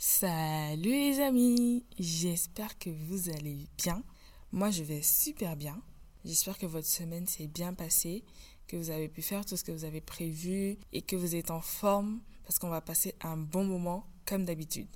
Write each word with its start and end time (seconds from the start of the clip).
Salut 0.00 0.92
les 0.92 1.18
amis, 1.18 1.84
j'espère 1.98 2.78
que 2.78 2.88
vous 2.88 3.30
allez 3.30 3.66
bien. 3.76 4.04
Moi 4.52 4.70
je 4.70 4.84
vais 4.84 5.02
super 5.02 5.56
bien. 5.56 5.76
J'espère 6.24 6.56
que 6.56 6.66
votre 6.66 6.86
semaine 6.86 7.26
s'est 7.26 7.48
bien 7.48 7.74
passée, 7.74 8.22
que 8.68 8.76
vous 8.76 8.90
avez 8.90 9.08
pu 9.08 9.22
faire 9.22 9.44
tout 9.44 9.56
ce 9.56 9.64
que 9.64 9.72
vous 9.72 9.82
avez 9.82 10.00
prévu 10.00 10.78
et 10.92 11.02
que 11.02 11.16
vous 11.16 11.34
êtes 11.34 11.50
en 11.50 11.60
forme 11.60 12.20
parce 12.44 12.60
qu'on 12.60 12.68
va 12.68 12.80
passer 12.80 13.16
un 13.22 13.36
bon 13.36 13.64
moment 13.64 14.06
comme 14.24 14.44
d'habitude. 14.44 14.86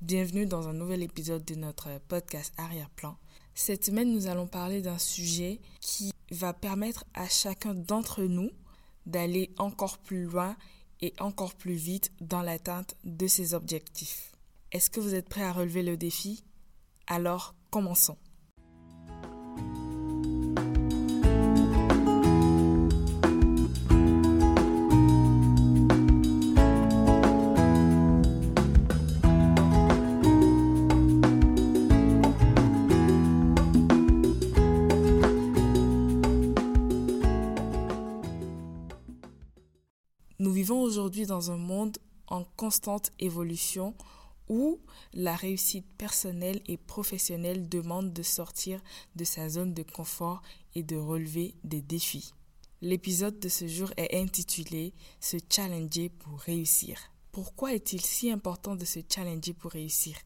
Bienvenue 0.00 0.46
dans 0.46 0.66
un 0.66 0.72
nouvel 0.72 1.02
épisode 1.02 1.44
de 1.44 1.54
notre 1.54 2.00
podcast 2.08 2.54
Arrière-plan. 2.56 3.18
Cette 3.54 3.84
semaine 3.84 4.14
nous 4.14 4.28
allons 4.28 4.46
parler 4.46 4.80
d'un 4.80 4.96
sujet 4.96 5.60
qui 5.82 6.10
va 6.30 6.54
permettre 6.54 7.04
à 7.12 7.28
chacun 7.28 7.74
d'entre 7.74 8.22
nous 8.22 8.50
d'aller 9.04 9.50
encore 9.58 9.98
plus 9.98 10.24
loin 10.24 10.56
et 11.00 11.12
encore 11.18 11.54
plus 11.54 11.74
vite 11.74 12.12
dans 12.20 12.42
l'atteinte 12.42 12.96
de 13.04 13.26
ses 13.26 13.54
objectifs. 13.54 14.32
Est-ce 14.72 14.90
que 14.90 15.00
vous 15.00 15.14
êtes 15.14 15.28
prêt 15.28 15.42
à 15.42 15.52
relever 15.52 15.82
le 15.82 15.96
défi? 15.96 16.44
Alors, 17.06 17.54
commençons. 17.70 18.16
Vivons 40.66 40.82
aujourd'hui 40.82 41.26
dans 41.26 41.52
un 41.52 41.56
monde 41.58 41.96
en 42.26 42.42
constante 42.42 43.12
évolution 43.20 43.94
où 44.48 44.80
la 45.12 45.36
réussite 45.36 45.86
personnelle 45.96 46.60
et 46.66 46.76
professionnelle 46.76 47.68
demande 47.68 48.12
de 48.12 48.24
sortir 48.24 48.80
de 49.14 49.22
sa 49.22 49.48
zone 49.48 49.74
de 49.74 49.84
confort 49.84 50.42
et 50.74 50.82
de 50.82 50.96
relever 50.96 51.54
des 51.62 51.82
défis. 51.82 52.32
L'épisode 52.80 53.38
de 53.38 53.48
ce 53.48 53.68
jour 53.68 53.92
est 53.96 54.20
intitulé 54.20 54.92
Se 55.20 55.36
challenger 55.48 56.08
pour 56.08 56.40
réussir. 56.40 56.98
Pourquoi 57.30 57.72
est-il 57.72 58.00
si 58.00 58.32
important 58.32 58.74
de 58.74 58.84
se 58.84 58.98
challenger 59.08 59.52
pour 59.52 59.70
réussir? 59.70 60.16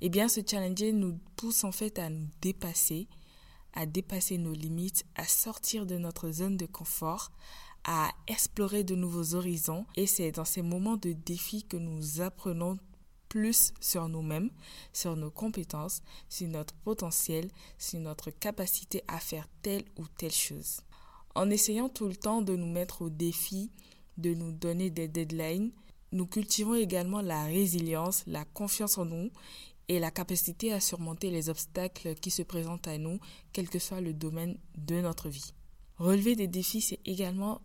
Eh 0.00 0.08
bien, 0.08 0.26
se 0.26 0.40
challenger 0.44 0.90
nous 0.90 1.16
pousse 1.36 1.62
en 1.62 1.70
fait 1.70 2.00
à 2.00 2.10
nous 2.10 2.26
dépasser, 2.42 3.06
à 3.72 3.86
dépasser 3.86 4.36
nos 4.36 4.52
limites, 4.52 5.04
à 5.14 5.26
sortir 5.26 5.86
de 5.86 5.96
notre 5.96 6.32
zone 6.32 6.56
de 6.56 6.66
confort, 6.66 7.30
à 7.84 8.10
explorer 8.26 8.84
de 8.84 8.94
nouveaux 8.94 9.34
horizons 9.34 9.86
et 9.96 10.06
c'est 10.06 10.32
dans 10.32 10.44
ces 10.44 10.62
moments 10.62 10.96
de 10.96 11.12
défi 11.12 11.64
que 11.64 11.76
nous 11.76 12.20
apprenons 12.20 12.78
plus 13.28 13.72
sur 13.80 14.08
nous-mêmes, 14.08 14.50
sur 14.92 15.16
nos 15.16 15.30
compétences, 15.30 16.02
sur 16.28 16.48
notre 16.48 16.74
potentiel, 16.74 17.48
sur 17.78 18.00
notre 18.00 18.30
capacité 18.30 19.02
à 19.08 19.18
faire 19.18 19.48
telle 19.62 19.84
ou 19.96 20.06
telle 20.18 20.32
chose. 20.32 20.80
En 21.34 21.48
essayant 21.48 21.88
tout 21.88 22.06
le 22.06 22.16
temps 22.16 22.42
de 22.42 22.56
nous 22.56 22.70
mettre 22.70 23.02
au 23.02 23.08
défi, 23.08 23.70
de 24.18 24.34
nous 24.34 24.52
donner 24.52 24.90
des 24.90 25.08
deadlines, 25.08 25.70
nous 26.12 26.26
cultivons 26.26 26.74
également 26.74 27.22
la 27.22 27.44
résilience, 27.44 28.24
la 28.26 28.44
confiance 28.44 28.98
en 28.98 29.04
nous 29.04 29.30
et 29.88 30.00
la 30.00 30.10
capacité 30.10 30.72
à 30.72 30.80
surmonter 30.80 31.30
les 31.30 31.48
obstacles 31.48 32.16
qui 32.16 32.30
se 32.30 32.42
présentent 32.42 32.88
à 32.88 32.98
nous, 32.98 33.20
quel 33.52 33.68
que 33.68 33.78
soit 33.78 34.00
le 34.00 34.12
domaine 34.12 34.58
de 34.76 35.00
notre 35.00 35.28
vie. 35.28 35.52
Relever 35.98 36.34
des 36.34 36.48
défis, 36.48 36.80
c'est 36.80 37.00
également 37.04 37.60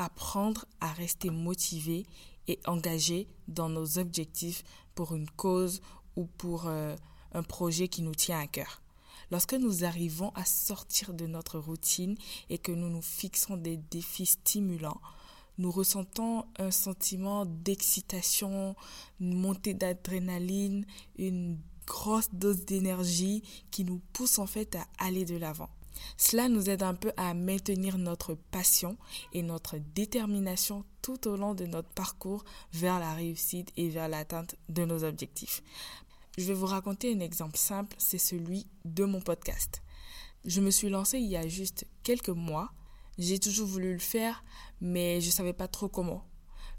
apprendre 0.00 0.64
à 0.80 0.90
rester 0.92 1.28
motivé 1.30 2.06
et 2.48 2.58
engagé 2.66 3.28
dans 3.48 3.68
nos 3.68 3.98
objectifs 3.98 4.64
pour 4.94 5.14
une 5.14 5.28
cause 5.30 5.82
ou 6.16 6.24
pour 6.24 6.66
euh, 6.66 6.96
un 7.32 7.42
projet 7.42 7.86
qui 7.86 8.00
nous 8.00 8.14
tient 8.14 8.40
à 8.40 8.46
cœur. 8.46 8.80
Lorsque 9.30 9.52
nous 9.52 9.84
arrivons 9.84 10.32
à 10.34 10.44
sortir 10.44 11.12
de 11.12 11.26
notre 11.26 11.58
routine 11.58 12.16
et 12.48 12.56
que 12.56 12.72
nous 12.72 12.88
nous 12.88 13.02
fixons 13.02 13.58
des 13.58 13.76
défis 13.76 14.26
stimulants, 14.26 15.00
nous 15.58 15.70
ressentons 15.70 16.46
un 16.58 16.70
sentiment 16.70 17.44
d'excitation, 17.44 18.74
une 19.20 19.34
montée 19.34 19.74
d'adrénaline, 19.74 20.86
une 21.18 21.58
grosse 21.86 22.30
dose 22.32 22.64
d'énergie 22.64 23.42
qui 23.70 23.84
nous 23.84 24.00
pousse 24.14 24.38
en 24.38 24.46
fait 24.46 24.76
à 24.76 24.86
aller 24.98 25.26
de 25.26 25.36
l'avant. 25.36 25.68
Cela 26.16 26.48
nous 26.48 26.70
aide 26.70 26.82
un 26.82 26.94
peu 26.94 27.12
à 27.16 27.34
maintenir 27.34 27.98
notre 27.98 28.34
passion 28.34 28.96
et 29.32 29.42
notre 29.42 29.76
détermination 29.94 30.84
tout 31.02 31.28
au 31.28 31.36
long 31.36 31.54
de 31.54 31.66
notre 31.66 31.88
parcours 31.88 32.44
vers 32.72 32.98
la 32.98 33.14
réussite 33.14 33.72
et 33.76 33.88
vers 33.88 34.08
l'atteinte 34.08 34.56
de 34.68 34.84
nos 34.84 35.04
objectifs. 35.04 35.62
Je 36.38 36.44
vais 36.44 36.54
vous 36.54 36.66
raconter 36.66 37.12
un 37.12 37.20
exemple 37.20 37.56
simple, 37.56 37.94
c'est 37.98 38.18
celui 38.18 38.66
de 38.84 39.04
mon 39.04 39.20
podcast. 39.20 39.82
Je 40.44 40.60
me 40.60 40.70
suis 40.70 40.88
lancée 40.88 41.18
il 41.18 41.26
y 41.26 41.36
a 41.36 41.46
juste 41.48 41.86
quelques 42.02 42.28
mois. 42.28 42.70
J'ai 43.18 43.38
toujours 43.38 43.66
voulu 43.66 43.92
le 43.92 43.98
faire, 43.98 44.42
mais 44.80 45.20
je 45.20 45.26
ne 45.26 45.32
savais 45.32 45.52
pas 45.52 45.68
trop 45.68 45.88
comment. 45.88 46.24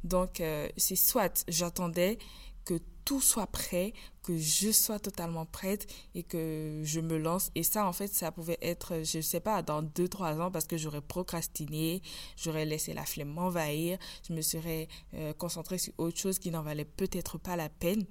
Donc, 0.03 0.41
euh, 0.41 0.67
c'est 0.77 0.95
soit 0.95 1.45
j'attendais 1.47 2.17
que 2.65 2.79
tout 3.05 3.21
soit 3.21 3.47
prêt, 3.47 3.93
que 4.23 4.37
je 4.37 4.71
sois 4.71 4.99
totalement 4.99 5.45
prête 5.45 5.87
et 6.15 6.23
que 6.23 6.81
je 6.83 6.99
me 6.99 7.17
lance. 7.17 7.51
Et 7.55 7.63
ça, 7.63 7.87
en 7.87 7.93
fait, 7.93 8.07
ça 8.07 8.31
pouvait 8.31 8.57
être, 8.61 9.03
je 9.03 9.17
ne 9.17 9.21
sais 9.21 9.39
pas, 9.39 9.61
dans 9.61 9.81
deux, 9.81 10.07
trois 10.07 10.39
ans 10.39 10.51
parce 10.51 10.65
que 10.65 10.77
j'aurais 10.77 11.01
procrastiné, 11.01 12.01
j'aurais 12.37 12.65
laissé 12.65 12.93
la 12.93 13.05
flemme 13.05 13.29
m'envahir, 13.29 13.97
je 14.27 14.33
me 14.33 14.41
serais 14.41 14.87
euh, 15.13 15.33
concentrée 15.33 15.77
sur 15.77 15.93
autre 15.97 16.17
chose 16.17 16.39
qui 16.39 16.51
n'en 16.51 16.61
valait 16.61 16.85
peut-être 16.85 17.37
pas 17.37 17.55
la 17.55 17.69
peine. 17.69 18.05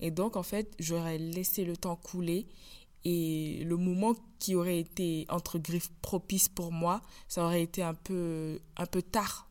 Et 0.00 0.10
donc, 0.10 0.36
en 0.36 0.42
fait, 0.42 0.72
j'aurais 0.78 1.18
laissé 1.18 1.64
le 1.64 1.76
temps 1.76 1.96
couler 1.96 2.46
et 3.04 3.62
le 3.64 3.76
moment 3.76 4.16
qui 4.40 4.56
aurait 4.56 4.80
été 4.80 5.26
entre 5.28 5.58
griffes 5.58 5.92
propice 6.02 6.48
pour 6.48 6.72
moi, 6.72 7.02
ça 7.28 7.44
aurait 7.44 7.62
été 7.62 7.80
un 7.80 7.94
peu, 7.94 8.58
un 8.76 8.86
peu 8.86 9.00
tard 9.00 9.45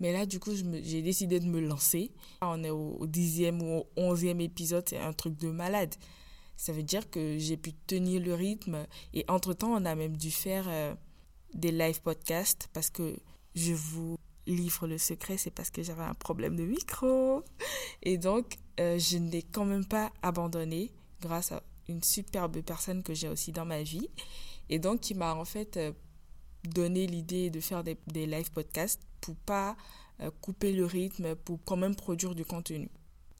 mais 0.00 0.12
là, 0.12 0.26
du 0.26 0.40
coup, 0.40 0.52
j'ai 0.82 1.02
décidé 1.02 1.40
de 1.40 1.46
me 1.46 1.60
lancer. 1.60 2.12
On 2.42 2.62
est 2.64 2.70
au 2.70 3.06
dixième 3.06 3.62
ou 3.62 3.78
au 3.78 3.86
onzième 3.96 4.40
épisode, 4.40 4.88
c'est 4.88 4.98
un 4.98 5.12
truc 5.12 5.36
de 5.36 5.50
malade. 5.50 5.94
Ça 6.56 6.72
veut 6.72 6.82
dire 6.82 7.08
que 7.10 7.38
j'ai 7.38 7.56
pu 7.56 7.72
tenir 7.72 8.22
le 8.22 8.34
rythme. 8.34 8.86
Et 9.14 9.24
entre-temps, 9.28 9.72
on 9.72 9.84
a 9.84 9.94
même 9.94 10.16
dû 10.16 10.30
faire 10.30 10.66
euh, 10.68 10.94
des 11.54 11.72
live 11.72 12.00
podcasts 12.02 12.68
parce 12.72 12.90
que 12.90 13.16
je 13.54 13.72
vous 13.72 14.16
livre 14.46 14.86
le 14.86 14.98
secret, 14.98 15.36
c'est 15.36 15.50
parce 15.50 15.70
que 15.70 15.82
j'avais 15.82 16.02
un 16.02 16.14
problème 16.14 16.56
de 16.56 16.64
micro. 16.64 17.44
Et 18.02 18.18
donc, 18.18 18.56
euh, 18.78 18.98
je 18.98 19.18
ne 19.18 19.30
l'ai 19.30 19.42
quand 19.42 19.64
même 19.64 19.86
pas 19.86 20.12
abandonné 20.22 20.92
grâce 21.20 21.52
à 21.52 21.62
une 21.88 22.02
superbe 22.02 22.60
personne 22.62 23.02
que 23.02 23.14
j'ai 23.14 23.28
aussi 23.28 23.52
dans 23.52 23.64
ma 23.64 23.82
vie. 23.82 24.08
Et 24.68 24.78
donc, 24.78 25.00
qui 25.00 25.14
m'a 25.14 25.34
en 25.34 25.44
fait 25.44 25.76
euh, 25.76 25.92
donné 26.64 27.06
l'idée 27.06 27.50
de 27.50 27.60
faire 27.60 27.82
des 27.84 28.26
live 28.26 28.50
podcasts 28.50 29.02
pour 29.20 29.36
pas 29.36 29.76
euh, 30.20 30.30
couper 30.40 30.72
le 30.72 30.84
rythme, 30.84 31.34
pour 31.34 31.58
quand 31.64 31.76
même 31.76 31.94
produire 31.94 32.34
du 32.34 32.44
contenu. 32.44 32.90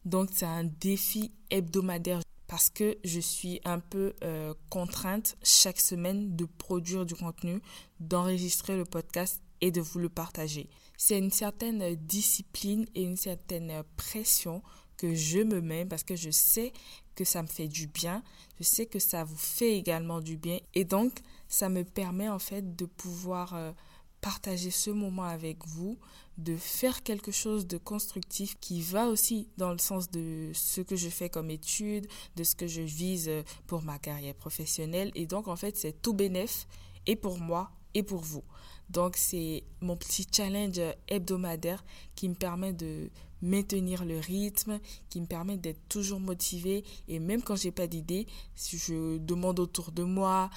Donc 0.04 0.30
c'est 0.32 0.46
un 0.46 0.64
défi 0.64 1.32
hebdomadaire 1.50 2.20
parce 2.46 2.70
que 2.70 2.98
je 3.04 3.20
suis 3.20 3.60
un 3.64 3.78
peu 3.78 4.14
euh, 4.24 4.54
contrainte 4.70 5.36
chaque 5.42 5.78
semaine 5.78 6.34
de 6.34 6.46
produire 6.46 7.06
du 7.06 7.14
contenu, 7.14 7.60
d'enregistrer 8.00 8.76
le 8.76 8.84
podcast 8.84 9.40
et 9.60 9.70
de 9.70 9.80
vous 9.80 9.98
le 9.98 10.08
partager. 10.08 10.68
C'est 10.96 11.18
une 11.18 11.30
certaine 11.30 11.94
discipline 11.94 12.86
et 12.94 13.02
une 13.02 13.16
certaine 13.16 13.82
pression 13.96 14.62
que 14.96 15.14
je 15.14 15.38
me 15.38 15.60
mets 15.60 15.84
parce 15.86 16.02
que 16.02 16.16
je 16.16 16.30
sais 16.30 16.72
que 17.14 17.24
ça 17.24 17.42
me 17.42 17.46
fait 17.46 17.68
du 17.68 17.86
bien, 17.86 18.22
je 18.58 18.64
sais 18.64 18.86
que 18.86 18.98
ça 18.98 19.24
vous 19.24 19.36
fait 19.36 19.76
également 19.76 20.20
du 20.20 20.36
bien 20.36 20.58
et 20.74 20.84
donc 20.84 21.20
ça 21.48 21.68
me 21.68 21.84
permet 21.84 22.28
en 22.28 22.38
fait 22.38 22.76
de 22.76 22.84
pouvoir 22.84 23.54
euh, 23.54 23.72
partager 24.20 24.70
ce 24.70 24.90
moment 24.90 25.24
avec 25.24 25.66
vous, 25.66 25.98
de 26.38 26.56
faire 26.56 27.02
quelque 27.02 27.30
chose 27.30 27.66
de 27.66 27.78
constructif 27.78 28.56
qui 28.60 28.80
va 28.80 29.08
aussi 29.08 29.48
dans 29.56 29.72
le 29.72 29.78
sens 29.78 30.10
de 30.10 30.50
ce 30.54 30.80
que 30.80 30.96
je 30.96 31.08
fais 31.08 31.28
comme 31.28 31.50
étude, 31.50 32.06
de 32.36 32.44
ce 32.44 32.54
que 32.54 32.66
je 32.66 32.82
vise 32.82 33.30
pour 33.66 33.82
ma 33.82 33.98
carrière 33.98 34.34
professionnelle. 34.34 35.10
Et 35.14 35.26
donc, 35.26 35.48
en 35.48 35.56
fait, 35.56 35.76
c'est 35.76 36.00
tout 36.00 36.14
bénéf 36.14 36.66
et 37.06 37.16
pour 37.16 37.38
moi 37.38 37.70
et 37.94 38.02
pour 38.02 38.20
vous. 38.20 38.44
Donc, 38.88 39.16
c'est 39.16 39.64
mon 39.80 39.96
petit 39.96 40.26
challenge 40.30 40.80
hebdomadaire 41.08 41.84
qui 42.14 42.28
me 42.28 42.34
permet 42.34 42.72
de 42.72 43.10
maintenir 43.42 44.04
le 44.04 44.18
rythme, 44.18 44.80
qui 45.08 45.20
me 45.20 45.26
permet 45.26 45.56
d'être 45.56 45.80
toujours 45.88 46.20
motivé. 46.20 46.84
Et 47.08 47.18
même 47.18 47.42
quand 47.42 47.56
j'ai 47.56 47.70
pas 47.70 47.86
d'idée, 47.86 48.26
si 48.54 48.78
je 48.78 49.18
demande 49.18 49.60
autour 49.60 49.92
de 49.92 50.02
moi, 50.02 50.50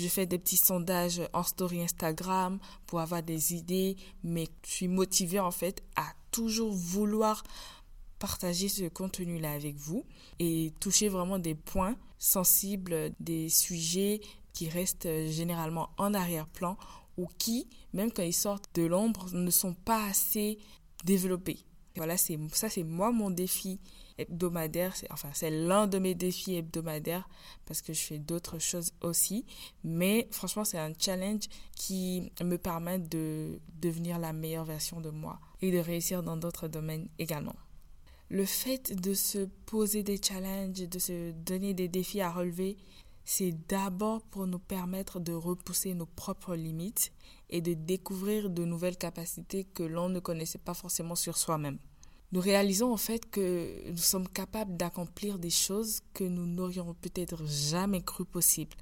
je 0.00 0.08
fais 0.08 0.26
des 0.26 0.38
petits 0.38 0.56
sondages 0.56 1.20
en 1.32 1.42
story 1.42 1.82
Instagram 1.82 2.58
pour 2.86 3.00
avoir 3.00 3.22
des 3.22 3.54
idées, 3.54 3.96
mais 4.24 4.48
je 4.64 4.70
suis 4.70 4.88
motivée 4.88 5.40
en 5.40 5.50
fait 5.50 5.82
à 5.96 6.06
toujours 6.30 6.72
vouloir 6.72 7.42
partager 8.18 8.68
ce 8.68 8.88
contenu-là 8.88 9.52
avec 9.52 9.76
vous 9.76 10.04
et 10.38 10.72
toucher 10.80 11.08
vraiment 11.08 11.38
des 11.38 11.54
points 11.54 11.96
sensibles, 12.18 13.12
des 13.20 13.48
sujets 13.48 14.20
qui 14.52 14.68
restent 14.68 15.08
généralement 15.28 15.90
en 15.98 16.14
arrière-plan 16.14 16.76
ou 17.16 17.26
qui, 17.38 17.68
même 17.92 18.10
quand 18.10 18.22
ils 18.22 18.32
sortent 18.32 18.74
de 18.74 18.82
l'ombre, 18.82 19.26
ne 19.32 19.50
sont 19.50 19.74
pas 19.74 20.04
assez 20.06 20.58
développés. 21.04 21.58
Voilà, 21.96 22.16
ça 22.16 22.68
c'est 22.68 22.84
moi 22.84 23.12
mon 23.12 23.30
défi 23.30 23.80
hebdomadaire, 24.20 24.94
enfin 25.10 25.30
c'est 25.32 25.50
l'un 25.50 25.86
de 25.86 25.98
mes 25.98 26.14
défis 26.14 26.56
hebdomadaires 26.56 27.28
parce 27.66 27.82
que 27.82 27.92
je 27.92 28.00
fais 28.00 28.18
d'autres 28.18 28.58
choses 28.58 28.92
aussi. 29.00 29.44
Mais 29.84 30.28
franchement, 30.30 30.64
c'est 30.64 30.78
un 30.78 30.92
challenge 30.98 31.44
qui 31.76 32.30
me 32.42 32.56
permet 32.56 32.98
de 32.98 33.60
devenir 33.80 34.18
la 34.18 34.32
meilleure 34.32 34.64
version 34.64 35.00
de 35.00 35.10
moi 35.10 35.40
et 35.62 35.70
de 35.70 35.78
réussir 35.78 36.22
dans 36.22 36.36
d'autres 36.36 36.68
domaines 36.68 37.08
également. 37.18 37.56
Le 38.28 38.44
fait 38.44 38.94
de 38.94 39.12
se 39.12 39.46
poser 39.66 40.02
des 40.02 40.20
challenges, 40.22 40.88
de 40.88 40.98
se 40.98 41.32
donner 41.32 41.74
des 41.74 41.88
défis 41.88 42.20
à 42.20 42.30
relever, 42.30 42.76
c'est 43.24 43.52
d'abord 43.68 44.22
pour 44.22 44.46
nous 44.46 44.58
permettre 44.58 45.20
de 45.20 45.32
repousser 45.32 45.94
nos 45.94 46.06
propres 46.06 46.54
limites 46.54 47.12
et 47.48 47.60
de 47.60 47.74
découvrir 47.74 48.50
de 48.50 48.64
nouvelles 48.64 48.96
capacités 48.96 49.64
que 49.64 49.82
l'on 49.82 50.08
ne 50.08 50.20
connaissait 50.20 50.58
pas 50.58 50.74
forcément 50.74 51.14
sur 51.14 51.36
soi-même. 51.36 51.78
Nous 52.32 52.40
réalisons 52.40 52.92
en 52.92 52.96
fait 52.96 53.28
que 53.28 53.90
nous 53.90 53.96
sommes 53.96 54.28
capables 54.28 54.76
d'accomplir 54.76 55.38
des 55.38 55.50
choses 55.50 56.00
que 56.14 56.22
nous 56.22 56.46
n'aurions 56.46 56.94
peut-être 56.94 57.44
jamais 57.46 58.02
cru 58.02 58.24
possibles. 58.24 58.76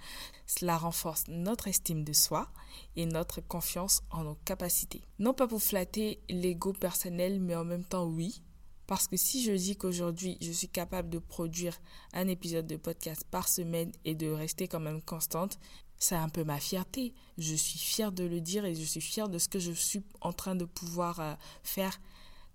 Cela 0.46 0.76
renforce 0.76 1.24
notre 1.28 1.68
estime 1.68 2.04
de 2.04 2.12
soi 2.12 2.50
et 2.96 3.06
notre 3.06 3.40
confiance 3.40 4.02
en 4.10 4.24
nos 4.24 4.36
capacités. 4.44 5.02
Non 5.18 5.32
pas 5.32 5.48
pour 5.48 5.62
flatter 5.62 6.20
l'ego 6.28 6.74
personnel, 6.74 7.40
mais 7.40 7.56
en 7.56 7.64
même 7.64 7.84
temps 7.84 8.04
oui, 8.04 8.42
parce 8.88 9.06
que 9.06 9.18
si 9.18 9.42
je 9.44 9.52
dis 9.52 9.76
qu'aujourd'hui, 9.76 10.38
je 10.40 10.50
suis 10.50 10.68
capable 10.68 11.10
de 11.10 11.18
produire 11.18 11.78
un 12.14 12.26
épisode 12.26 12.66
de 12.66 12.76
podcast 12.76 13.22
par 13.30 13.46
semaine 13.46 13.92
et 14.06 14.14
de 14.14 14.28
rester 14.30 14.66
quand 14.66 14.80
même 14.80 15.02
constante, 15.02 15.58
c'est 15.98 16.14
un 16.14 16.30
peu 16.30 16.42
ma 16.42 16.58
fierté. 16.58 17.12
Je 17.36 17.54
suis 17.54 17.78
fière 17.78 18.12
de 18.12 18.24
le 18.24 18.40
dire 18.40 18.64
et 18.64 18.74
je 18.74 18.84
suis 18.84 19.02
fière 19.02 19.28
de 19.28 19.38
ce 19.38 19.48
que 19.48 19.58
je 19.58 19.72
suis 19.72 20.02
en 20.20 20.32
train 20.32 20.54
de 20.54 20.64
pouvoir 20.64 21.20
euh, 21.20 21.34
faire. 21.62 22.00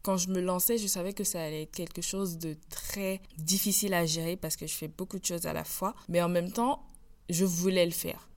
Quand 0.03 0.17
je 0.17 0.29
me 0.29 0.41
lançais, 0.41 0.77
je 0.77 0.87
savais 0.87 1.13
que 1.13 1.23
ça 1.23 1.41
allait 1.41 1.63
être 1.63 1.71
quelque 1.71 2.01
chose 2.01 2.37
de 2.37 2.55
très 2.69 3.21
difficile 3.37 3.93
à 3.93 4.05
gérer 4.05 4.35
parce 4.35 4.57
que 4.57 4.67
je 4.67 4.73
fais 4.73 4.89
beaucoup 4.89 5.17
de 5.17 5.25
choses 5.25 5.45
à 5.45 5.53
la 5.53 5.63
fois. 5.63 5.95
Mais 6.09 6.21
en 6.21 6.29
même 6.29 6.51
temps, 6.51 6.83
je 7.29 7.45
voulais 7.45 7.85
le 7.85 7.91
faire. 7.91 8.27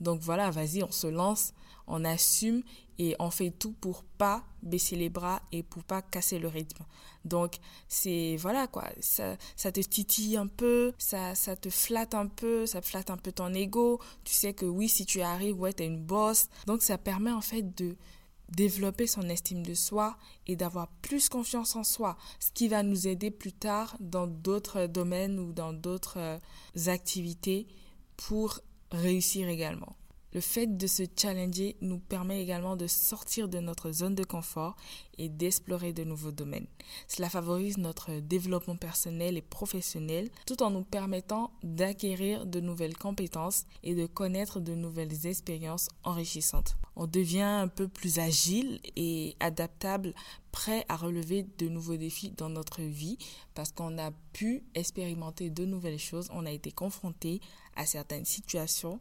Donc 0.00 0.20
voilà, 0.20 0.50
vas-y, 0.50 0.82
on 0.82 0.92
se 0.92 1.06
lance, 1.06 1.54
on 1.86 2.04
assume 2.04 2.62
et 2.98 3.16
on 3.18 3.30
fait 3.30 3.50
tout 3.50 3.72
pour 3.72 4.02
pas 4.02 4.44
baisser 4.62 4.96
les 4.96 5.08
bras 5.08 5.42
et 5.52 5.62
pour 5.62 5.84
pas 5.84 6.02
casser 6.02 6.38
le 6.38 6.48
rythme. 6.48 6.84
Donc 7.24 7.56
c'est 7.88 8.36
voilà 8.38 8.66
quoi, 8.66 8.84
ça, 9.00 9.36
ça 9.56 9.72
te 9.72 9.80
titille 9.80 10.36
un 10.36 10.46
peu, 10.46 10.92
ça, 10.98 11.34
te 11.34 11.70
flatte 11.70 12.14
un 12.14 12.26
peu, 12.26 12.66
ça 12.66 12.82
flatte 12.82 13.10
un 13.10 13.16
peu 13.16 13.32
ton 13.32 13.52
ego. 13.54 14.00
Tu 14.24 14.34
sais 14.34 14.52
que 14.52 14.66
oui, 14.66 14.88
si 14.88 15.06
tu 15.06 15.20
arrives, 15.22 15.58
ouais, 15.58 15.72
t'es 15.72 15.86
une 15.86 16.02
boss. 16.02 16.48
Donc 16.66 16.82
ça 16.82 16.98
permet 16.98 17.32
en 17.32 17.40
fait 17.40 17.74
de 17.76 17.96
développer 18.50 19.06
son 19.06 19.28
estime 19.28 19.64
de 19.64 19.74
soi 19.74 20.16
et 20.46 20.56
d'avoir 20.56 20.88
plus 21.02 21.28
confiance 21.28 21.76
en 21.76 21.84
soi, 21.84 22.16
ce 22.40 22.50
qui 22.52 22.68
va 22.68 22.82
nous 22.82 23.08
aider 23.08 23.30
plus 23.30 23.52
tard 23.52 23.96
dans 24.00 24.26
d'autres 24.26 24.86
domaines 24.86 25.38
ou 25.38 25.52
dans 25.52 25.72
d'autres 25.72 26.18
euh, 26.18 26.38
activités 26.86 27.66
pour 28.16 28.60
réussir 28.90 29.48
également. 29.48 29.96
Le 30.36 30.42
fait 30.42 30.66
de 30.66 30.86
se 30.86 31.04
challenger 31.16 31.76
nous 31.80 31.98
permet 31.98 32.42
également 32.42 32.76
de 32.76 32.86
sortir 32.86 33.48
de 33.48 33.58
notre 33.58 33.90
zone 33.90 34.14
de 34.14 34.22
confort 34.22 34.76
et 35.16 35.30
d'explorer 35.30 35.94
de 35.94 36.04
nouveaux 36.04 36.30
domaines. 36.30 36.66
Cela 37.08 37.30
favorise 37.30 37.78
notre 37.78 38.20
développement 38.20 38.76
personnel 38.76 39.38
et 39.38 39.40
professionnel 39.40 40.28
tout 40.44 40.62
en 40.62 40.68
nous 40.68 40.82
permettant 40.82 41.52
d'acquérir 41.62 42.44
de 42.44 42.60
nouvelles 42.60 42.98
compétences 42.98 43.64
et 43.82 43.94
de 43.94 44.04
connaître 44.04 44.60
de 44.60 44.74
nouvelles 44.74 45.26
expériences 45.26 45.88
enrichissantes. 46.04 46.76
On 46.96 47.06
devient 47.06 47.40
un 47.40 47.68
peu 47.68 47.88
plus 47.88 48.18
agile 48.18 48.80
et 48.94 49.36
adaptable, 49.40 50.12
prêt 50.52 50.84
à 50.90 50.96
relever 50.96 51.46
de 51.56 51.68
nouveaux 51.68 51.96
défis 51.96 52.32
dans 52.36 52.50
notre 52.50 52.82
vie 52.82 53.16
parce 53.54 53.72
qu'on 53.72 53.96
a 53.96 54.10
pu 54.34 54.64
expérimenter 54.74 55.48
de 55.48 55.64
nouvelles 55.64 55.98
choses, 55.98 56.28
on 56.30 56.44
a 56.44 56.50
été 56.50 56.72
confronté 56.72 57.40
à 57.74 57.86
certaines 57.86 58.26
situations 58.26 59.00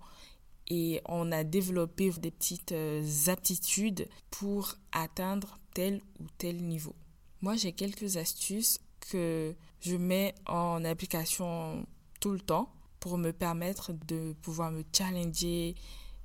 et 0.68 1.02
on 1.06 1.32
a 1.32 1.44
développé 1.44 2.10
des 2.12 2.32
petites 2.32 2.72
euh, 2.72 3.04
aptitudes 3.28 4.08
pour 4.32 4.76
atteindre 4.92 5.60
tel 5.74 6.02
ou 6.20 6.26
tel 6.38 6.64
niveau. 6.64 6.96
Moi, 7.42 7.56
j'ai 7.56 7.74
quelques 7.74 8.18
astuces 8.18 8.80
que 9.12 9.56
je 9.82 9.96
mets 9.96 10.34
en 10.48 10.84
application 10.84 11.86
tout 12.20 12.32
le 12.32 12.40
temps 12.40 12.74
pour 13.00 13.18
me 13.18 13.32
permettre 13.32 13.94
de 14.08 14.34
pouvoir 14.42 14.72
me 14.72 14.84
challenger 14.92 15.76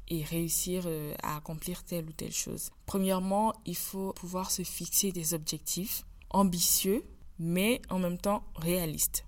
et 0.09 0.25
réussir 0.25 0.85
euh, 0.87 1.15
à 1.23 1.37
accomplir 1.37 1.85
telle 1.85 2.07
ou 2.09 2.13
telle 2.13 2.33
chose. 2.33 2.71
Premièrement, 2.87 3.53
il 3.67 3.77
faut 3.77 4.13
pouvoir 4.15 4.51
se 4.51 4.63
fixer 4.63 5.13
des 5.13 5.35
objectifs 5.35 6.05
ambitieux, 6.31 7.05
mais 7.39 7.83
en 7.91 7.99
même 7.99 8.19
temps 8.19 8.45
réalistes. 8.57 9.25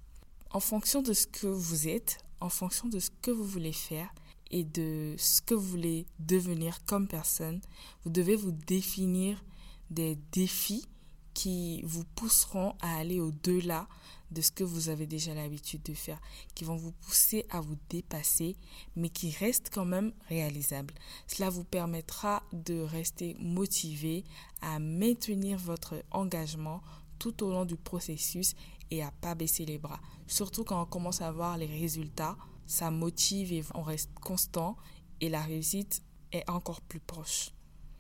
En 0.51 0.61
fonction 0.61 1.03
de 1.03 1.13
ce 1.13 1.27
que 1.27 1.47
vous 1.47 1.89
êtes, 1.89 2.19
en 2.41 2.49
fonction 2.49 2.89
de 2.89 2.99
ce 2.99 3.11
que 3.23 3.31
vous 3.31 3.45
voulez 3.45 3.73
faire, 3.73 4.13
et 4.53 4.65
de 4.65 5.15
ce 5.19 5.43
que 5.43 5.55
vous 5.55 5.67
voulez 5.67 6.07
devenir 6.19 6.85
comme 6.85 7.09
personne, 7.09 7.61
vous 8.05 8.11
devez 8.11 8.37
vous 8.37 8.53
définir 8.53 9.43
des 9.91 10.17
défis 10.33 10.87
qui 11.35 11.83
vous 11.83 12.05
pousseront 12.15 12.75
à 12.81 12.97
aller 12.97 13.19
au-delà 13.19 13.89
de 14.31 14.41
ce 14.41 14.51
que 14.51 14.65
vous 14.65 14.89
avez 14.89 15.07
déjà 15.07 15.35
l'habitude 15.35 15.83
de 15.83 15.95
faire, 15.95 16.21
qui 16.55 16.65
vont 16.65 16.77
vous 16.77 16.93
pousser 16.93 17.45
à 17.51 17.61
vous 17.61 17.77
dépasser, 17.91 18.57
mais 18.97 19.09
qui 19.09 19.31
restent 19.31 19.71
quand 19.73 19.85
même 19.85 20.13
réalisables. 20.29 20.95
Cela 21.27 21.51
vous 21.51 21.65
permettra 21.65 22.43
de 22.53 22.81
rester 22.81 23.37
motivé, 23.41 24.25
à 24.61 24.79
maintenir 24.79 25.59
votre 25.59 26.03
engagement 26.11 26.83
tout 27.19 27.45
au 27.45 27.51
long 27.51 27.65
du 27.65 27.77
processus 27.77 28.55
et 28.91 29.03
à 29.03 29.11
pas 29.11 29.35
baisser 29.35 29.65
les 29.65 29.79
bras. 29.79 30.01
Surtout 30.27 30.65
quand 30.65 30.83
on 30.83 30.87
commence 30.87 31.21
à 31.21 31.31
voir 31.33 31.57
les 31.57 31.67
résultats 31.67 32.37
ça 32.67 32.91
motive 32.91 33.53
et 33.53 33.65
on 33.75 33.83
reste 33.83 34.11
constant 34.15 34.77
et 35.21 35.29
la 35.29 35.43
réussite 35.43 36.03
est 36.33 36.49
encore 36.49 36.81
plus 36.81 37.01
proche. 37.01 37.51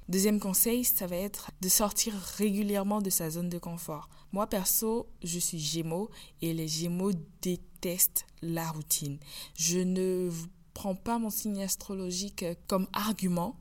Deuxième 0.09 0.41
conseil, 0.41 0.85
ça 0.85 1.07
va 1.07 1.17
être 1.17 1.51
de 1.61 1.69
sortir 1.69 2.13
régulièrement 2.37 3.01
de 3.01 3.11
sa 3.11 3.31
zone 3.31 3.49
de 3.49 3.59
confort. 3.59 4.09
Moi, 4.33 4.47
perso, 4.47 5.09
je 5.23 5.39
suis 5.39 5.59
Gémeaux 5.59 6.11
et 6.41 6.53
les 6.53 6.69
Gémeaux 6.69 7.13
détestent 7.41 8.27
la 8.43 8.69
routine. 8.71 9.19
Je 9.55 9.79
ne 9.79 10.31
prends 10.75 10.97
pas 10.97 11.19
mon 11.19 11.31
signe 11.31 11.63
astrologique 11.63 12.45
comme 12.67 12.89
argument, 12.93 13.57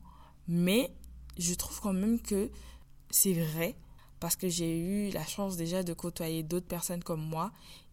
mais 0.47 0.91
je 1.37 1.53
trouve 1.53 1.79
quand 1.79 1.93
même 1.93 2.19
que 2.19 2.49
c'est 3.11 3.33
vrai 3.33 3.75
parce 4.19 4.35
que 4.35 4.49
j'ai 4.49 4.77
eu 4.79 5.09
la 5.11 5.25
chance 5.25 5.57
déjà 5.57 5.83
de 5.83 5.93
côtoyer 5.93 6.43
d'autres 6.43 6.67
personnes 6.67 7.03
comme 7.03 7.21
moi 7.23 7.51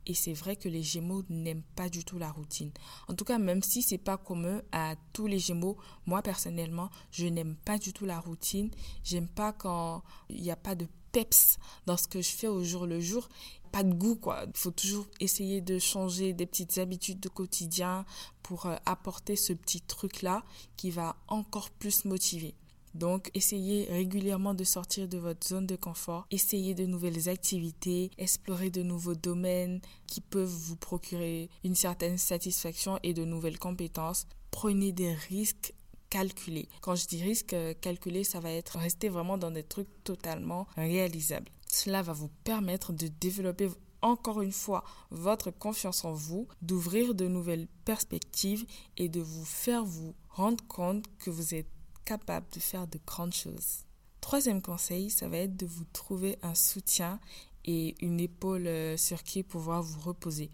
et 0.09 0.15
c'est 0.15 0.33
vrai 0.33 0.57
que 0.57 0.69
les 0.69 0.83
Gémeaux 0.83 1.23
n'aiment 1.29 1.63
pas 1.77 1.89
du 1.89 2.03
tout 2.03 2.19
la 2.19 2.33
routine. 2.33 2.73
En 3.09 3.15
tout 3.15 3.25
cas, 3.25 3.39
même 3.39 3.63
si 3.63 3.83
c'est 3.83 3.99
pas 3.99 4.17
commun 4.17 4.63
à 4.73 4.95
tous 5.13 5.27
les 5.27 5.39
Gémeaux, 5.39 5.77
moi 6.07 6.23
personnellement, 6.23 6.91
je 7.13 7.27
n'aime 7.27 7.55
pas 7.55 7.79
du 7.79 7.93
tout 7.93 8.07
la 8.07 8.19
routine. 8.19 8.71
J'aime 9.05 9.29
pas 9.29 9.53
quand 9.53 10.03
il 10.31 10.43
n'y 10.43 10.51
a 10.51 10.57
pas 10.57 10.75
de 10.75 10.89
peps 11.13 11.59
dans 11.87 11.99
ce 11.99 12.09
que 12.09 12.23
je 12.23 12.31
fais 12.31 12.49
au 12.49 12.65
jour 12.65 12.87
le 12.87 13.01
jour. 13.01 13.29
Pas 13.71 13.83
de 13.83 13.93
goût, 13.93 14.17
quoi. 14.17 14.45
Il 14.47 14.59
faut 14.59 14.71
toujours 14.71 15.07
essayer 15.21 15.61
de 15.61 15.79
changer 15.79 16.33
des 16.33 16.47
petites 16.47 16.79
habitudes 16.79 17.21
de 17.21 17.29
quotidien 17.29 18.07
pour 18.43 18.65
euh, 18.65 18.77
apporter 18.87 19.37
ce 19.37 19.53
petit 19.53 19.83
truc-là 19.83 20.43
qui 20.79 20.91
va 20.91 21.17
encore 21.29 21.69
plus 21.71 22.07
motiver. 22.07 22.55
Donc, 22.99 23.31
essayez 23.35 23.85
régulièrement 23.85 24.55
de 24.55 24.65
sortir 24.65 25.07
de 25.07 25.19
votre 25.19 25.47
zone 25.47 25.67
de 25.67 25.77
confort, 25.77 26.27
essayez 26.33 26.75
de 26.75 26.85
nouvelles 26.85 27.29
activités, 27.29 28.11
explorer 28.19 28.71
de 28.71 28.83
nouveaux 28.83 29.15
domaines 29.15 29.81
qui 30.09 30.21
peuvent 30.21 30.49
vous 30.49 30.75
procurer 30.75 31.49
une 31.63 31.77
certaine 31.77 32.19
satisfaction 32.19 32.99
et 33.05 33.15
de 33.15 33.25
nouvelles 33.25 33.61
compétences. 33.61 34.27
Prenez 34.51 34.91
des 34.91 35.15
risques 35.15 35.75
calculés. 36.11 36.69
Quand 36.81 36.97
je 36.97 37.07
dis 37.07 37.23
risque 37.23 37.53
euh, 37.53 37.73
calculé, 37.81 38.25
ça 38.25 38.41
va 38.41 38.51
être 38.51 38.79
rester 38.79 39.09
vraiment 39.09 39.39
dans 39.39 39.53
des 39.53 39.63
trucs 39.63 40.03
totalement 40.03 40.67
réalisables. 40.77 41.51
Cela 41.71 42.03
va 42.03 42.13
vous 42.13 42.31
permettre 42.43 42.93
de 42.93 43.07
développer 43.07 43.69
encore 44.03 44.43
une 44.43 44.53
fois 44.53 44.83
votre 45.11 45.53
confiance 45.53 46.05
en 46.05 46.13
vous, 46.13 46.49
d'ouvrir 46.63 47.15
de 47.15 47.29
nouvelles 47.29 47.69
perspectives 47.85 48.65
et 48.97 49.09
de 49.09 49.21
vous 49.21 49.45
faire 49.45 49.85
vous 49.85 50.15
rendre 50.31 50.65
compte 50.67 51.05
que 51.19 51.31
vous 51.31 51.55
êtes 51.55 51.69
capable 52.09 52.47
de 52.55 52.59
faire 52.59 52.87
de 52.87 52.99
grandes 53.07 53.35
choses. 53.35 53.85
Troisième 54.23 54.63
conseil, 54.63 55.11
ça 55.11 55.29
va 55.29 55.37
être 55.37 55.59
de 55.59 55.67
vous 55.67 55.85
trouver 55.93 56.39
un 56.43 56.55
soutien 56.55 57.21
et 57.67 57.97
une 58.03 58.19
épaule 58.19 58.67
euh, 58.67 58.97
sur 58.97 59.23
qui 59.23 59.43
pouvoir 59.43 59.83
vous 59.83 60.01
reposer. 60.01 60.51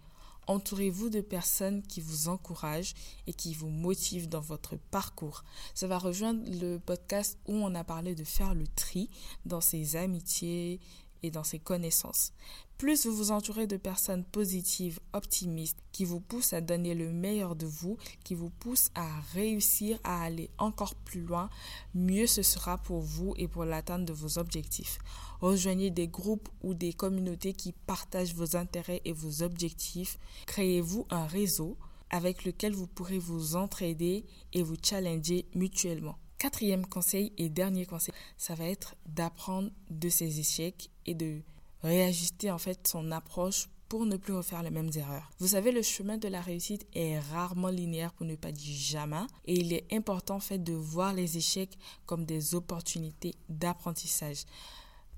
Entourez-vous 0.48 1.10
de 1.10 1.20
personnes 1.20 1.80
qui 1.82 2.00
vous 2.00 2.28
encouragent 2.28 2.94
et 3.28 3.32
qui 3.32 3.54
vous 3.54 3.70
motivent 3.70 4.28
dans 4.28 4.40
votre 4.40 4.76
parcours. 4.90 5.44
Ça 5.74 5.86
va 5.86 5.96
rejoindre 5.96 6.42
le 6.60 6.78
podcast 6.78 7.38
où 7.46 7.54
on 7.54 7.76
a 7.76 7.84
parlé 7.84 8.16
de 8.16 8.24
faire 8.24 8.54
le 8.54 8.66
tri 8.66 9.08
dans 9.46 9.60
ses 9.60 9.94
amitiés 9.94 10.80
et 11.24 11.30
dans 11.30 11.42
ses 11.42 11.58
connaissances. 11.58 12.32
Plus 12.76 13.06
vous 13.06 13.16
vous 13.16 13.30
entourez 13.30 13.66
de 13.66 13.78
personnes 13.78 14.24
positives, 14.24 15.00
optimistes, 15.14 15.78
qui 15.90 16.04
vous 16.04 16.20
poussent 16.20 16.52
à 16.52 16.60
donner 16.60 16.94
le 16.94 17.12
meilleur 17.12 17.56
de 17.56 17.66
vous, 17.66 17.96
qui 18.24 18.34
vous 18.34 18.50
poussent 18.50 18.90
à 18.94 19.08
réussir 19.32 19.98
à 20.04 20.22
aller 20.22 20.50
encore 20.58 20.94
plus 20.94 21.22
loin, 21.22 21.48
mieux 21.94 22.26
ce 22.26 22.42
sera 22.42 22.76
pour 22.76 23.00
vous 23.00 23.32
et 23.38 23.48
pour 23.48 23.64
l'atteinte 23.64 24.04
de 24.04 24.12
vos 24.12 24.38
objectifs. 24.38 24.98
Rejoignez 25.40 25.90
des 25.90 26.08
groupes 26.08 26.48
ou 26.62 26.74
des 26.74 26.92
communautés 26.92 27.54
qui 27.54 27.72
partagent 27.72 28.34
vos 28.34 28.54
intérêts 28.56 29.00
et 29.06 29.12
vos 29.12 29.42
objectifs. 29.42 30.18
Créez-vous 30.46 31.06
un 31.08 31.26
réseau 31.26 31.78
avec 32.10 32.44
lequel 32.44 32.74
vous 32.74 32.86
pourrez 32.86 33.18
vous 33.18 33.56
entraider 33.56 34.26
et 34.52 34.62
vous 34.62 34.76
challenger 34.82 35.46
mutuellement. 35.54 36.18
Quatrième 36.44 36.84
conseil 36.84 37.32
et 37.38 37.48
dernier 37.48 37.86
conseil, 37.86 38.12
ça 38.36 38.54
va 38.54 38.66
être 38.66 38.96
d'apprendre 39.06 39.70
de 39.88 40.10
ses 40.10 40.40
échecs 40.40 40.90
et 41.06 41.14
de 41.14 41.40
réajuster 41.82 42.50
en 42.50 42.58
fait 42.58 42.86
son 42.86 43.12
approche 43.12 43.70
pour 43.88 44.04
ne 44.04 44.18
plus 44.18 44.34
refaire 44.34 44.62
les 44.62 44.68
mêmes 44.68 44.90
erreurs. 44.94 45.30
Vous 45.38 45.46
savez, 45.46 45.72
le 45.72 45.80
chemin 45.80 46.18
de 46.18 46.28
la 46.28 46.42
réussite 46.42 46.86
est 46.92 47.18
rarement 47.18 47.70
linéaire 47.70 48.12
pour 48.12 48.26
ne 48.26 48.36
pas 48.36 48.52
dire 48.52 48.76
jamais 48.76 49.24
et 49.46 49.54
il 49.54 49.72
est 49.72 49.90
important 49.90 50.34
en 50.34 50.40
fait 50.40 50.58
de 50.58 50.74
voir 50.74 51.14
les 51.14 51.38
échecs 51.38 51.78
comme 52.04 52.26
des 52.26 52.54
opportunités 52.54 53.34
d'apprentissage. 53.48 54.44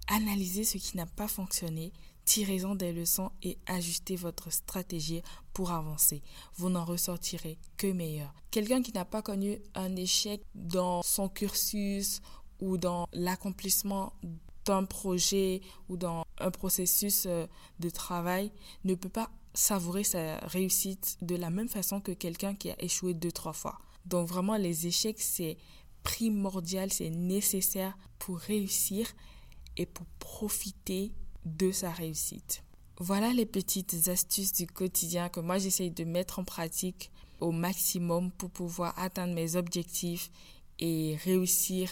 Analysez 0.06 0.62
ce 0.62 0.78
qui 0.78 0.96
n'a 0.96 1.06
pas 1.06 1.26
fonctionné, 1.26 1.92
tirez-en 2.26 2.74
des 2.74 2.92
leçons 2.92 3.30
et 3.42 3.56
ajustez 3.66 4.16
votre 4.16 4.52
stratégie 4.52 5.22
pour 5.54 5.70
avancer. 5.70 6.22
Vous 6.56 6.68
n'en 6.68 6.84
ressortirez 6.84 7.56
que 7.78 7.86
meilleur. 7.86 8.34
Quelqu'un 8.50 8.82
qui 8.82 8.92
n'a 8.92 9.06
pas 9.06 9.22
connu 9.22 9.58
un 9.74 9.96
échec 9.96 10.42
dans 10.54 11.02
son 11.02 11.30
cursus 11.30 12.20
ou 12.60 12.76
dans 12.76 13.08
l'accomplissement 13.12 14.12
d'un 14.66 14.84
projet 14.84 15.62
ou 15.88 15.96
dans 15.96 16.24
un 16.38 16.50
processus 16.50 17.24
euh, 17.26 17.46
de 17.78 17.88
travail 17.88 18.50
ne 18.84 18.94
peut 18.94 19.08
pas 19.08 19.30
savourer 19.54 20.04
sa 20.04 20.38
réussite 20.38 21.16
de 21.22 21.36
la 21.36 21.50
même 21.50 21.68
façon 21.68 22.00
que 22.00 22.12
quelqu'un 22.12 22.54
qui 22.54 22.70
a 22.70 22.82
échoué 22.82 23.14
deux, 23.14 23.32
trois 23.32 23.52
fois. 23.52 23.78
Donc 24.04 24.28
vraiment, 24.28 24.56
les 24.56 24.86
échecs, 24.86 25.20
c'est 25.20 25.56
primordial, 26.02 26.92
c'est 26.92 27.10
nécessaire 27.10 27.96
pour 28.18 28.38
réussir 28.38 29.06
et 29.76 29.86
pour 29.86 30.06
profiter 30.18 31.12
de 31.46 31.72
sa 31.72 31.90
réussite. 31.90 32.62
Voilà 32.98 33.32
les 33.32 33.46
petites 33.46 34.08
astuces 34.08 34.52
du 34.52 34.66
quotidien 34.66 35.28
que 35.28 35.40
moi 35.40 35.58
j'essaye 35.58 35.90
de 35.90 36.04
mettre 36.04 36.38
en 36.38 36.44
pratique 36.44 37.10
au 37.40 37.52
maximum 37.52 38.30
pour 38.32 38.50
pouvoir 38.50 38.98
atteindre 38.98 39.34
mes 39.34 39.56
objectifs 39.56 40.30
et 40.78 41.16
réussir 41.24 41.90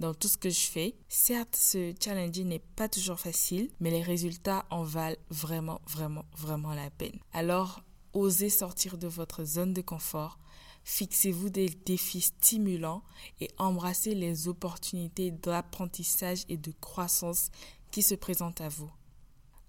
dans 0.00 0.14
tout 0.14 0.28
ce 0.28 0.36
que 0.36 0.50
je 0.50 0.66
fais. 0.66 0.94
Certes, 1.08 1.56
ce 1.56 1.94
challenge 2.02 2.38
n'est 2.40 2.62
pas 2.76 2.88
toujours 2.88 3.18
facile, 3.18 3.70
mais 3.80 3.90
les 3.90 4.02
résultats 4.02 4.66
en 4.70 4.82
valent 4.82 5.16
vraiment, 5.30 5.80
vraiment, 5.86 6.24
vraiment 6.36 6.74
la 6.74 6.90
peine. 6.90 7.18
Alors, 7.32 7.82
osez 8.12 8.50
sortir 8.50 8.98
de 8.98 9.08
votre 9.08 9.44
zone 9.44 9.72
de 9.72 9.82
confort, 9.82 10.38
fixez-vous 10.84 11.48
des 11.48 11.68
défis 11.68 12.20
stimulants 12.20 13.02
et 13.40 13.48
embrassez 13.58 14.14
les 14.14 14.48
opportunités 14.48 15.30
d'apprentissage 15.30 16.44
et 16.48 16.56
de 16.56 16.72
croissance 16.80 17.50
qui 17.94 18.02
se 18.02 18.16
présentent 18.16 18.60
à 18.60 18.68
vous. 18.68 18.90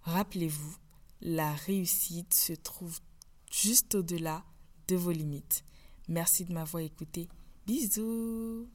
Rappelez-vous, 0.01 0.75
la 1.21 1.53
réussite 1.53 2.33
se 2.33 2.53
trouve 2.53 2.99
juste 3.51 3.93
au-delà 3.93 4.43
de 4.87 4.95
vos 4.95 5.11
limites. 5.11 5.63
Merci 6.07 6.43
de 6.43 6.51
m'avoir 6.51 6.81
écouté. 6.81 7.29
Bisous 7.67 8.67